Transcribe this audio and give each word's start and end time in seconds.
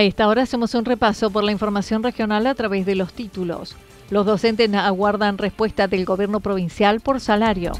A 0.00 0.02
esta 0.02 0.28
hora 0.28 0.40
hacemos 0.40 0.74
un 0.74 0.86
repaso 0.86 1.30
por 1.30 1.44
la 1.44 1.52
información 1.52 2.02
regional 2.02 2.46
a 2.46 2.54
través 2.54 2.86
de 2.86 2.94
los 2.94 3.12
títulos. 3.12 3.76
Los 4.08 4.24
docentes 4.24 4.72
aguardan 4.72 5.36
respuesta 5.36 5.88
del 5.88 6.06
gobierno 6.06 6.40
provincial 6.40 7.00
por 7.00 7.20
salario. 7.20 7.72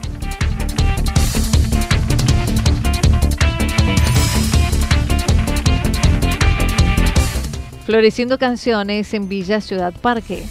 Floreciendo 7.86 8.36
canciones 8.36 9.14
en 9.14 9.26
Villa 9.26 9.62
Ciudad 9.62 9.94
Parque. 9.94 10.44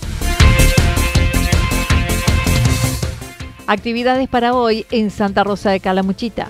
Actividades 3.68 4.28
para 4.28 4.56
hoy 4.56 4.88
en 4.90 5.12
Santa 5.12 5.44
Rosa 5.44 5.70
de 5.70 5.80
Calamuchita. 5.80 6.48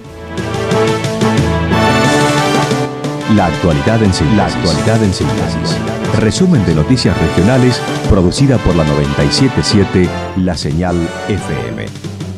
La 3.36 3.46
actualidad 3.46 4.02
en 4.02 4.12
síntesis. 4.12 5.78
Resumen 6.20 6.66
de 6.66 6.74
noticias 6.74 7.16
regionales 7.16 7.80
producida 8.10 8.58
por 8.58 8.76
la 8.76 8.84
977 8.84 10.10
La 10.38 10.58
Señal 10.58 10.96
FM. 11.28 11.86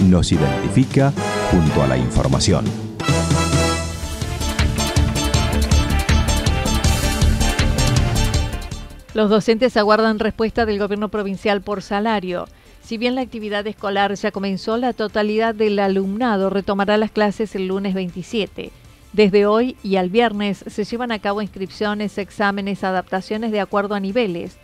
Nos 0.09 0.33
identifica 0.33 1.13
junto 1.49 1.81
a 1.81 1.87
la 1.87 1.97
información. 1.97 2.65
Los 9.13 9.29
docentes 9.29 9.77
aguardan 9.77 10.19
respuesta 10.19 10.65
del 10.65 10.77
gobierno 10.77 11.07
provincial 11.07 11.61
por 11.61 11.81
salario. 11.81 12.49
Si 12.83 12.97
bien 12.97 13.15
la 13.15 13.21
actividad 13.21 13.65
escolar 13.65 14.13
ya 14.15 14.31
comenzó, 14.31 14.75
la 14.75 14.91
totalidad 14.91 15.55
del 15.55 15.79
alumnado 15.79 16.49
retomará 16.49 16.97
las 16.97 17.11
clases 17.11 17.55
el 17.55 17.67
lunes 17.67 17.93
27. 17.93 18.73
Desde 19.13 19.45
hoy 19.45 19.75
y 19.83 19.97
al 19.97 20.09
viernes 20.09 20.63
se 20.67 20.85
llevan 20.85 21.11
a 21.11 21.19
cabo 21.19 21.41
inscripciones, 21.41 22.17
exámenes, 22.17 22.85
adaptaciones 22.85 23.51
de 23.51 23.59
acuerdo 23.59 23.93
a 23.93 23.99
niveles. 23.99 24.57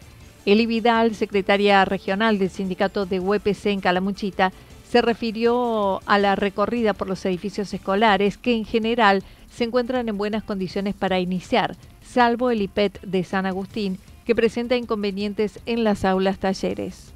Eli 0.46 0.66
Vidal, 0.66 1.16
secretaria 1.16 1.84
regional 1.84 2.40
del 2.40 2.50
sindicato 2.50 3.06
de 3.06 3.19
UPC 3.19 3.66
en 3.66 3.81
Calamuchita, 3.81 4.53
se 4.90 5.02
refirió 5.02 6.00
a 6.06 6.18
la 6.18 6.38
recorrida 6.38 6.94
por 6.94 7.09
los 7.09 7.25
edificios 7.25 7.74
escolares 7.74 8.38
que 8.38 8.56
en 8.56 8.63
general 8.63 9.22
se 9.52 9.66
encuentran 9.66 10.08
en 10.08 10.18
buenas 10.18 10.44
condiciones 10.44 10.96
para 10.96 11.19
iniciar, 11.19 11.75
salvo 12.02 12.50
el 12.50 12.62
IPET 12.62 13.02
de 13.02 13.25
San 13.25 13.46
Agustín, 13.46 14.00
que 14.25 14.34
presenta 14.34 14.78
inconvenientes 14.78 15.59
en 15.66 15.84
las 15.84 16.06
aulas 16.06 16.38
talleres. 16.38 17.14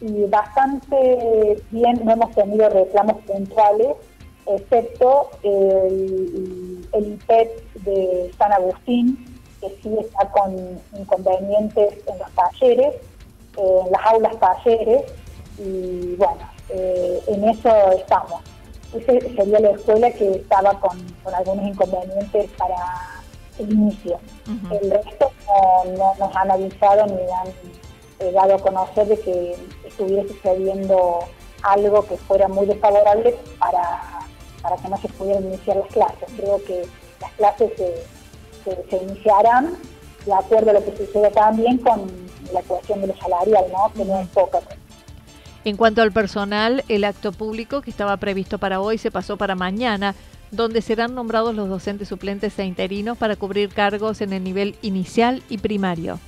Y 0.00 0.24
bastante 0.24 1.62
bien, 1.70 2.00
no 2.04 2.10
hemos 2.10 2.34
tenido 2.34 2.68
reclamos 2.68 3.22
puntuales 3.22 3.94
excepto 4.56 5.30
el, 5.42 6.88
el 6.92 7.12
IPET 7.14 7.72
de 7.84 8.30
San 8.38 8.52
Agustín, 8.52 9.40
que 9.60 9.68
sí 9.82 9.96
está 9.98 10.28
con 10.30 10.80
inconvenientes 10.98 11.94
en 12.06 12.18
los 12.18 12.30
talleres, 12.32 12.94
en 13.56 13.92
las 13.92 14.06
aulas 14.06 14.36
talleres, 14.38 15.02
y 15.58 16.14
bueno, 16.16 16.48
eh, 16.70 17.22
en 17.28 17.48
eso 17.48 17.70
estamos. 17.92 18.42
Esa 18.94 19.12
sería 19.36 19.60
la 19.60 19.70
escuela 19.70 20.10
que 20.10 20.32
estaba 20.32 20.78
con, 20.80 20.98
algunos 21.34 21.66
inconvenientes 21.66 22.50
para 22.58 22.76
el 23.58 23.72
inicio. 23.72 24.18
El 24.70 24.90
resto 24.90 25.30
no, 25.96 26.14
nos 26.18 26.36
han 26.36 26.50
avisado 26.50 27.06
ni 27.06 27.22
han 27.22 27.48
eh, 28.18 28.32
dado 28.32 28.54
a 28.54 28.58
conocer 28.58 29.06
de 29.06 29.18
que 29.20 29.56
estuviera 29.86 30.26
sucediendo 30.28 31.20
algo 31.62 32.04
que 32.06 32.16
fuera 32.16 32.48
muy 32.48 32.66
desfavorable 32.66 33.34
para 33.58 34.00
para 34.62 34.76
que 34.76 34.88
no 34.88 34.96
se 34.98 35.08
pudieran 35.08 35.44
iniciar 35.44 35.76
las 35.76 35.88
clases. 35.88 36.28
Creo 36.36 36.62
que 36.64 36.86
las 37.20 37.32
clases 37.32 37.72
se, 38.64 38.96
iniciarán 38.96 39.76
de 40.24 40.32
acuerdo 40.32 40.70
a 40.70 40.74
lo 40.74 40.84
que 40.84 40.96
sucede 40.96 41.30
también 41.30 41.78
con 41.78 42.06
la 42.52 42.62
cuestión 42.62 43.00
de 43.00 43.08
los 43.08 43.18
salarial, 43.18 43.64
¿no? 43.72 43.92
que 43.92 44.04
no 44.04 44.20
es 44.20 44.28
poca. 44.28 44.60
En 45.64 45.76
cuanto 45.76 46.02
al 46.02 46.12
personal, 46.12 46.84
el 46.88 47.04
acto 47.04 47.32
público 47.32 47.82
que 47.82 47.90
estaba 47.90 48.16
previsto 48.16 48.58
para 48.58 48.80
hoy 48.80 48.98
se 48.98 49.10
pasó 49.10 49.36
para 49.36 49.54
mañana, 49.54 50.14
donde 50.50 50.82
serán 50.82 51.14
nombrados 51.14 51.54
los 51.54 51.68
docentes 51.68 52.08
suplentes 52.08 52.58
e 52.58 52.64
interinos 52.64 53.16
para 53.16 53.36
cubrir 53.36 53.70
cargos 53.70 54.20
en 54.20 54.32
el 54.32 54.44
nivel 54.44 54.76
inicial 54.82 55.42
y 55.48 55.58
primario. 55.58 56.18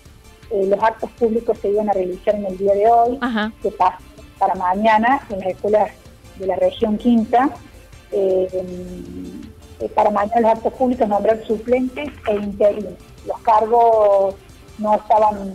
Eh, 0.51 0.67
los 0.67 0.81
actos 0.83 1.11
públicos 1.13 1.59
se 1.59 1.69
iban 1.69 1.89
a 1.91 1.93
realizar 1.93 2.35
en 2.35 2.47
el 2.47 2.57
día 2.57 2.75
de 2.75 2.89
hoy, 2.89 3.19
se 3.63 3.71
pasa 3.73 3.99
para 4.39 4.55
mañana 4.55 5.21
en 5.31 5.41
las 5.41 5.49
escuelas 5.49 5.91
de 6.39 6.47
la 6.47 6.57
región 6.57 6.97
quinta, 6.97 7.51
para 9.95 10.11
mañana 10.11 10.41
los 10.41 10.51
actos 10.53 10.73
públicos 10.75 11.09
nombrar 11.09 11.45
suplentes 11.47 12.09
e 12.29 12.35
interinos. 12.35 12.95
Los 13.27 13.39
cargos 13.41 14.35
no 14.79 14.95
estaban 14.95 15.53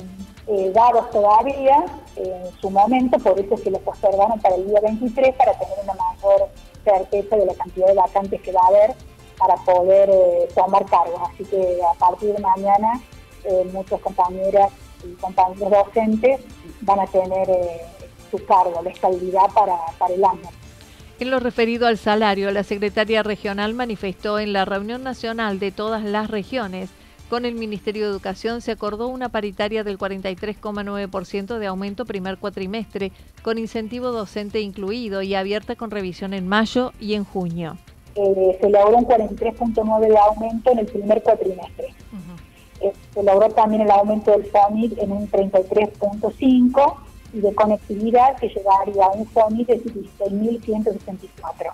eh, 0.47 0.71
dados 0.73 1.09
todavía 1.11 1.85
en 2.15 2.51
su 2.59 2.69
momento, 2.69 3.17
por 3.19 3.39
eso 3.39 3.57
se 3.57 3.71
los 3.71 3.81
postergaron 3.81 4.39
para 4.39 4.55
el 4.55 4.67
día 4.67 4.79
23 4.81 5.35
para 5.35 5.53
tener 5.53 5.75
una 5.83 5.93
mayor 5.93 6.49
certeza 6.83 7.35
de 7.35 7.45
la 7.45 7.53
cantidad 7.53 7.87
de 7.87 7.93
vacantes 7.93 8.41
que 8.41 8.51
va 8.51 8.61
a 8.61 8.67
haber 8.67 8.95
para 9.37 9.55
poder 9.57 10.09
eh, 10.09 10.47
tomar 10.55 10.85
cargos. 10.85 11.21
Así 11.33 11.45
que 11.45 11.79
a 11.83 11.93
partir 11.97 12.33
de 12.33 12.39
mañana 12.39 13.01
muchas 13.71 14.01
compañeras 14.01 14.69
y 15.01 15.13
compañeros 15.13 15.71
docentes 15.71 16.41
van 16.81 16.99
a 16.99 17.07
tener 17.07 17.47
su 18.29 18.43
cargo, 18.45 18.81
la 18.83 18.89
estabilidad 18.89 19.49
para, 19.53 19.77
para 19.97 20.13
el 20.13 20.23
año. 20.23 20.49
En 21.19 21.31
lo 21.31 21.39
referido 21.39 21.87
al 21.87 21.97
salario, 21.97 22.49
la 22.51 22.63
secretaria 22.63 23.23
regional 23.23 23.73
manifestó 23.73 24.39
en 24.39 24.53
la 24.53 24.65
reunión 24.65 25.03
nacional 25.03 25.59
de 25.59 25.71
todas 25.71 26.03
las 26.03 26.29
regiones 26.29 26.89
con 27.29 27.45
el 27.45 27.53
Ministerio 27.53 28.05
de 28.05 28.11
Educación 28.11 28.59
se 28.59 28.71
acordó 28.71 29.07
una 29.07 29.29
paritaria 29.29 29.83
del 29.83 29.99
43,9% 29.99 31.59
de 31.59 31.67
aumento 31.67 32.05
primer 32.05 32.39
cuatrimestre, 32.39 33.11
con 33.43 33.59
incentivo 33.59 34.11
docente 34.11 34.61
incluido 34.61 35.21
y 35.21 35.35
abierta 35.35 35.75
con 35.75 35.91
revisión 35.91 36.33
en 36.33 36.47
mayo 36.47 36.91
y 36.99 37.13
en 37.13 37.23
junio. 37.23 37.77
Eh, 38.15 38.57
se 38.59 38.69
logró 38.69 38.97
un 38.97 39.05
43,9% 39.05 39.99
de 39.99 40.17
aumento 40.17 40.71
en 40.71 40.79
el 40.79 40.87
primer 40.87 41.21
cuatrimestre. 41.21 41.93
Eh, 42.81 42.93
se 43.13 43.21
logró 43.21 43.49
también 43.49 43.83
el 43.83 43.91
aumento 43.91 44.31
del 44.31 44.45
FONIT 44.45 44.97
en 44.97 45.11
un 45.11 45.29
33,5% 45.29 46.95
y 47.33 47.41
de 47.41 47.53
conectividad 47.53 48.35
que 48.37 48.49
llegaría 48.49 49.05
a 49.05 49.09
un 49.11 49.25
FONI 49.27 49.65
de 49.65 49.83
16.164. 49.83 51.71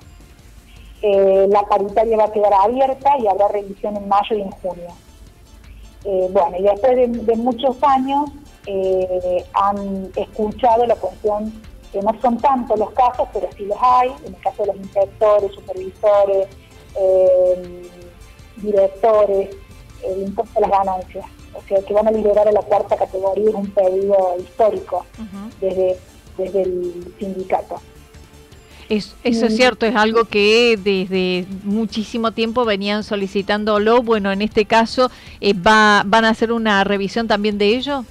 Eh, 1.01 1.47
la 1.49 1.63
paritaria 1.63 2.17
va 2.17 2.25
a 2.25 2.31
quedar 2.31 2.53
abierta 2.53 3.17
y 3.19 3.27
habrá 3.27 3.47
revisión 3.49 3.95
en 3.95 4.07
mayo 4.07 4.35
y 4.35 4.41
en 4.41 4.51
junio. 4.51 4.87
Eh, 6.03 6.29
bueno, 6.31 6.57
y 6.57 6.63
después 6.63 6.95
de, 6.95 7.35
muchos 7.35 7.77
años 7.83 8.31
eh, 8.65 9.45
han 9.53 10.11
escuchado 10.15 10.85
la 10.85 10.95
cuestión 10.95 11.51
que 11.91 12.01
no 12.01 12.11
son 12.21 12.37
tantos 12.37 12.77
los 12.79 12.91
casos, 12.91 13.27
pero 13.33 13.47
sí 13.55 13.65
los 13.65 13.77
hay, 13.79 14.09
en 14.25 14.33
el 14.33 14.41
caso 14.41 14.63
de 14.63 14.67
los 14.67 14.77
inspectores, 14.77 15.51
supervisores, 15.53 16.47
directores, 18.57 19.55
el 20.03 20.23
impuesto 20.23 20.57
a 20.57 20.61
las 20.61 20.71
ganancias. 20.71 21.25
O 21.55 21.61
sea, 21.67 21.81
que 21.81 21.93
van 21.93 22.07
a 22.07 22.11
liberar 22.11 22.47
a 22.47 22.51
la 22.51 22.61
cuarta 22.61 22.97
categoría 22.97 23.49
es 23.49 23.55
un 23.55 23.69
pedido 23.71 24.35
histórico 24.39 25.05
desde, 25.61 25.97
desde 26.37 26.61
el 26.63 27.13
sindicato. 27.17 27.81
eso 28.89 29.15
es 29.23 29.55
cierto, 29.55 29.85
es 29.85 29.95
algo 29.95 30.25
que 30.25 30.77
desde 30.77 31.45
muchísimo 31.63 32.31
tiempo 32.31 32.65
venían 32.65 33.03
solicitándolo. 33.03 34.03
Bueno, 34.03 34.31
en 34.31 34.41
este 34.41 34.65
caso, 34.65 35.09
eh, 35.39 35.53
va, 35.53 36.03
¿van 36.05 36.25
a 36.25 36.29
hacer 36.29 36.51
una 36.51 36.83
revisión 36.83 37.27
también 37.27 37.57
de 37.57 37.75
ello? 37.75 38.03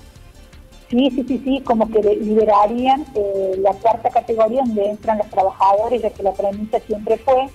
Sí, 0.90 1.11
sí, 1.11 1.25
sí, 1.26 1.43
sí, 1.44 1.61
como 1.64 1.90
que 1.90 2.00
liberarían 2.00 3.05
eh, 3.14 3.56
la 3.58 3.73
cuarta 3.73 4.11
categoría 4.11 4.62
donde 4.64 4.90
entran 4.90 5.19
los 5.19 5.29
trabajadores, 5.29 6.02
ya 6.02 6.11
que 6.11 6.23
la 6.23 6.32
premisa 6.32 6.79
siempre 6.81 7.19
fue 7.19 7.49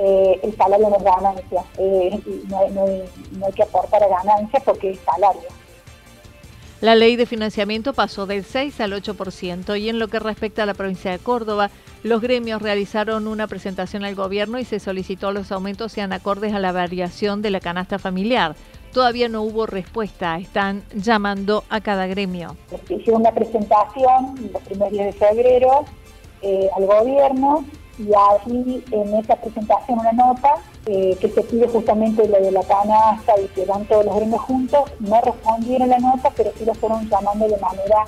eh, 0.00 0.38
el 0.44 0.56
salario 0.56 0.88
no 0.88 0.96
es 0.96 1.02
ganancia, 1.02 1.64
eh, 1.76 2.20
no, 2.46 2.68
no, 2.68 3.46
hay 3.46 3.52
que 3.52 3.64
aportar 3.64 4.00
a 4.00 4.06
ganancia 4.06 4.60
porque 4.64 4.90
es 4.90 5.00
salario. 5.00 5.48
La 6.80 6.94
ley 6.94 7.16
de 7.16 7.26
financiamiento 7.26 7.92
pasó 7.92 8.24
del 8.26 8.44
6 8.44 8.80
al 8.80 8.92
8% 8.92 9.80
y 9.80 9.88
en 9.88 9.98
lo 9.98 10.06
que 10.06 10.20
respecta 10.20 10.62
a 10.62 10.66
la 10.66 10.74
provincia 10.74 11.10
de 11.10 11.18
Córdoba, 11.18 11.70
los 12.04 12.20
gremios 12.20 12.62
realizaron 12.62 13.26
una 13.26 13.48
presentación 13.48 14.04
al 14.04 14.14
gobierno 14.14 14.60
y 14.60 14.64
se 14.64 14.78
solicitó 14.78 15.32
los 15.32 15.50
aumentos 15.50 15.90
sean 15.90 16.12
acordes 16.12 16.54
a 16.54 16.60
la 16.60 16.70
variación 16.70 17.42
de 17.42 17.50
la 17.50 17.58
canasta 17.58 17.98
familiar. 17.98 18.54
Todavía 18.92 19.28
no 19.28 19.42
hubo 19.42 19.66
respuesta, 19.66 20.38
están 20.38 20.84
llamando 20.94 21.64
a 21.68 21.80
cada 21.80 22.06
gremio. 22.06 22.54
Hicieron 22.88 23.22
una 23.22 23.32
presentación 23.32 24.48
los 24.52 24.62
primeros 24.62 24.92
días 24.92 25.06
de 25.06 25.12
febrero 25.14 25.84
eh, 26.42 26.68
al 26.76 26.86
gobierno 26.86 27.64
y 27.98 28.10
allí 28.14 28.84
en 28.92 29.14
esa 29.14 29.36
presentación 29.36 29.98
una 29.98 30.12
nota 30.12 30.54
eh, 30.86 31.16
que 31.20 31.28
se 31.28 31.42
pide 31.42 31.66
justamente 31.68 32.26
lo 32.28 32.40
de 32.40 32.52
la 32.52 32.62
canasta 32.62 33.38
y 33.40 33.46
que 33.48 33.64
van 33.64 33.84
todos 33.86 34.04
los 34.04 34.16
gremios 34.16 34.40
juntos, 34.42 34.82
no 35.00 35.20
respondieron 35.20 35.88
la 35.88 35.98
nota, 35.98 36.30
pero 36.36 36.50
sí 36.56 36.64
lo 36.64 36.74
fueron 36.74 37.08
llamando 37.08 37.48
de 37.48 37.58
manera 37.58 38.04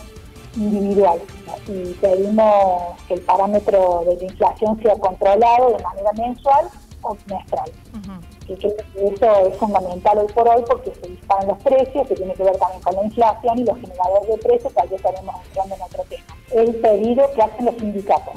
individual. 0.56 1.20
Y 1.66 1.92
pedimos 1.94 2.98
que 3.06 3.14
el 3.14 3.20
parámetro 3.22 4.04
de 4.06 4.16
la 4.16 4.25
inflación 4.25 4.81
sea 4.82 4.94
controlado 4.96 5.76
de 5.76 5.82
manera 5.82 6.12
mensual 6.16 6.69
o 7.02 7.16
semestral. 7.26 7.70
que 8.46 8.54
eso 8.54 9.46
es 9.46 9.56
fundamental 9.58 10.19
hoy 10.19 10.32
por 10.32 10.48
hoy 10.48 10.62
porque 10.69 10.92
se 11.00 11.08
disparan 11.08 11.48
los 11.48 11.58
precios, 11.58 12.06
que 12.08 12.14
tiene 12.14 12.34
que 12.34 12.42
ver 12.42 12.56
también 12.56 12.82
con 12.82 12.94
la 12.96 13.04
inflación 13.04 13.58
y 13.58 13.64
los 13.64 13.78
generadores 13.78 14.28
de 14.28 14.38
precios, 14.38 14.72
que 14.72 14.81
allí 14.81 14.94
estaremos 14.94 15.34
entrando 15.46 15.75
en 15.75 15.82
otro 15.82 16.04
tema. 16.08 16.37
El 16.52 16.75
pedido 16.76 17.31
que 17.34 17.42
hacen 17.42 17.64
los 17.66 17.75
sindicatos. 17.76 18.34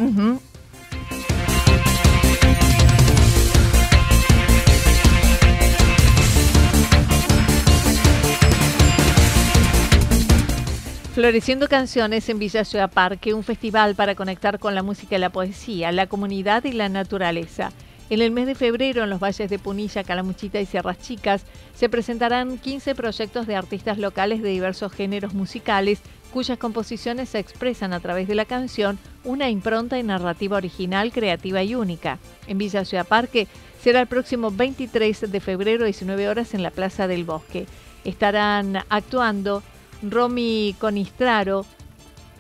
Floreciendo 11.14 11.68
Canciones 11.68 12.28
en 12.30 12.40
Villa 12.40 12.66
Ciudad 12.66 12.90
Parque, 12.90 13.36
un 13.36 13.44
festival 13.44 13.94
para 13.94 14.16
conectar 14.16 14.58
con 14.58 14.74
la 14.74 14.82
música 14.82 15.16
y 15.16 15.20
la 15.20 15.30
poesía, 15.30 15.92
la 15.92 16.08
comunidad 16.08 16.64
y 16.64 16.72
la 16.72 16.90
naturaleza. 16.90 17.72
En 18.10 18.20
el 18.20 18.32
mes 18.32 18.48
de 18.48 18.56
febrero, 18.56 19.04
en 19.04 19.12
los 19.12 19.20
valles 19.20 19.48
de 19.48 19.60
Punilla, 19.60 20.04
Calamuchita 20.04 20.60
y 20.60 20.66
Sierras 20.66 20.98
Chicas, 20.98 21.46
se 21.76 21.88
presentarán 21.88 22.58
15 22.58 22.96
proyectos 22.96 23.46
de 23.46 23.56
artistas 23.56 24.00
locales 24.00 24.42
de 24.42 24.50
diversos 24.50 24.92
géneros 24.92 25.36
musicales, 25.36 26.02
cuyas 26.34 26.58
composiciones 26.58 27.30
se 27.30 27.38
expresan 27.38 27.94
a 27.94 28.00
través 28.00 28.28
de 28.28 28.34
la 28.34 28.46
canción 28.46 28.98
una 29.24 29.52
impronta 29.52 30.00
y 30.00 30.04
narrativa 30.04 30.58
original, 30.58 31.12
creativa 31.12 31.62
y 31.62 31.76
única. 31.76 32.18
En 32.48 32.58
Villa 32.58 32.86
Ciudad 32.86 33.06
Parque 33.06 33.48
será 33.80 34.02
el 34.02 34.08
próximo 34.08 34.50
23 34.50 35.32
de 35.32 35.40
febrero, 35.40 35.86
19 35.86 36.28
horas, 36.28 36.56
en 36.56 36.64
la 36.64 36.72
Plaza 36.72 37.08
del 37.08 37.24
Bosque. 37.24 37.68
Estarán 38.04 38.78
actuando 38.90 39.62
Romy 40.04 40.76
Conistraro, 40.80 41.66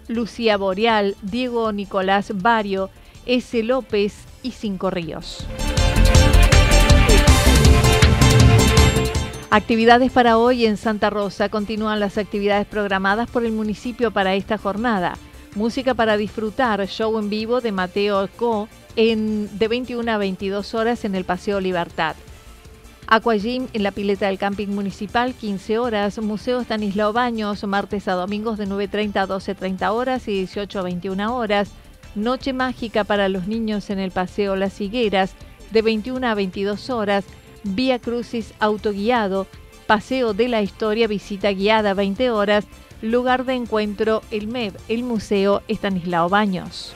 Lucía 0.07 0.57
Boreal, 0.57 1.15
Diego 1.21 1.71
Nicolás 1.71 2.31
Barrio, 2.36 2.89
S. 3.25 3.63
López 3.63 4.13
y 4.44 4.51
Cinco 4.51 4.89
Ríos. 4.89 5.45
Actividades 9.50 10.12
para 10.12 10.38
hoy 10.38 10.65
en 10.65 10.77
Santa 10.77 11.12
Rosa. 11.12 11.50
Continúan 11.50 12.00
las 12.00 12.18
actividades 12.18 12.65
programadas 12.65 13.30
por 13.30 13.45
el 13.45 13.51
municipio 13.51 14.12
para 14.12 14.33
esta 14.33 14.57
jornada. 14.57 15.15
Música 15.54 15.94
para 15.94 16.18
disfrutar, 16.18 16.88
show 16.88 17.19
en 17.19 17.30
vivo 17.30 17.62
de 17.62 17.71
Mateo 17.71 18.27
Co 18.36 18.68
en, 18.95 19.60
de 19.60 19.68
21 19.68 20.12
a 20.12 20.18
22 20.18 20.74
horas 20.74 21.06
en 21.06 21.13
el 21.13 21.24
Paseo 21.24 21.60
Libertad. 21.60 22.15
Aquagym 23.13 23.68
en 23.74 23.83
la 23.83 23.92
pileta 23.92 24.25
del 24.25 24.39
camping 24.39 24.69
municipal, 24.69 25.36
15 25.36 25.77
horas. 25.77 26.18
Museo 26.18 26.62
Stanislao 26.62 27.13
Baños, 27.13 27.63
martes 27.65 28.07
a 28.07 28.13
domingos 28.13 28.57
de 28.57 28.65
9.30 28.65 29.18
a 29.18 29.27
12.30 29.27 29.92
horas 29.92 30.27
y 30.27 30.31
18 30.31 30.80
a 30.80 30.81
21 30.81 31.38
horas. 31.38 31.69
Noche 32.15 32.54
mágica 32.54 33.04
para 33.04 33.30
los 33.30 33.45
niños 33.45 33.92
en 33.92 34.00
el 34.00 34.10
Paseo 34.10 34.56
Las 34.56 34.81
Higueras, 34.81 35.36
de 35.69 35.83
21 35.83 36.25
a 36.25 36.33
22 36.33 36.89
horas. 36.89 37.24
Vía 37.63 38.00
Crucis 38.00 38.56
autoguiado. 38.60 39.45
Paseo 39.86 40.33
de 40.33 40.48
la 40.48 40.63
Historia, 40.63 41.07
visita 41.07 41.51
guiada 41.51 41.94
20 41.94 42.31
horas. 42.31 42.65
Lugar 43.04 43.45
de 43.45 43.54
encuentro, 43.54 44.24
el 44.31 44.48
MEB, 44.48 44.74
el 44.88 45.04
Museo 45.04 45.62
Estanislao 45.68 46.30
Baños. 46.30 46.95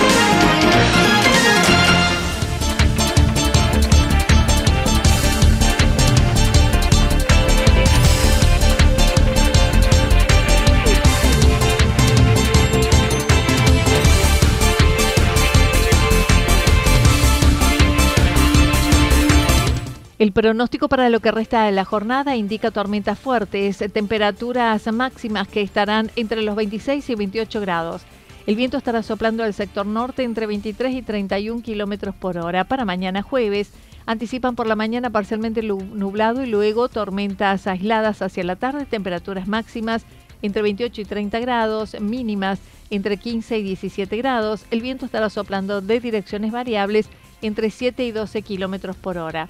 El 20.31 20.35
pronóstico 20.35 20.87
para 20.87 21.09
lo 21.09 21.19
que 21.19 21.29
resta 21.29 21.65
de 21.65 21.73
la 21.73 21.83
jornada 21.83 22.37
indica 22.37 22.71
tormentas 22.71 23.19
fuertes, 23.19 23.83
temperaturas 23.91 24.89
máximas 24.93 25.45
que 25.49 25.61
estarán 25.61 26.09
entre 26.15 26.41
los 26.41 26.55
26 26.55 27.09
y 27.09 27.15
28 27.15 27.59
grados. 27.59 28.03
El 28.47 28.55
viento 28.55 28.77
estará 28.77 29.03
soplando 29.03 29.43
al 29.43 29.53
sector 29.53 29.85
norte 29.85 30.23
entre 30.23 30.47
23 30.47 30.95
y 30.95 31.01
31 31.01 31.61
kilómetros 31.61 32.15
por 32.15 32.37
hora. 32.37 32.63
Para 32.63 32.85
mañana 32.85 33.23
jueves, 33.23 33.73
anticipan 34.05 34.55
por 34.55 34.67
la 34.67 34.77
mañana 34.77 35.09
parcialmente 35.09 35.63
nublado 35.63 36.41
y 36.41 36.47
luego 36.47 36.87
tormentas 36.87 37.67
aisladas 37.67 38.21
hacia 38.21 38.45
la 38.45 38.55
tarde, 38.55 38.85
temperaturas 38.85 39.49
máximas 39.49 40.05
entre 40.41 40.61
28 40.61 41.01
y 41.01 41.05
30 41.05 41.39
grados, 41.41 41.99
mínimas 41.99 42.61
entre 42.89 43.17
15 43.17 43.59
y 43.59 43.63
17 43.63 44.15
grados. 44.15 44.63
El 44.71 44.79
viento 44.79 45.05
estará 45.05 45.29
soplando 45.29 45.81
de 45.81 45.99
direcciones 45.99 46.53
variables 46.53 47.09
entre 47.41 47.69
7 47.69 48.05
y 48.05 48.13
12 48.13 48.41
kilómetros 48.43 48.95
por 48.95 49.17
hora. 49.17 49.49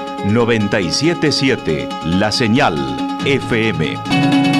977 0.25 1.89
La 2.05 2.31
Señal 2.31 2.75
FM. 3.25 4.50